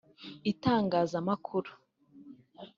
itangazamakuru 0.51 1.71